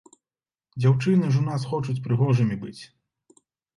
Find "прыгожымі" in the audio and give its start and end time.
2.07-2.55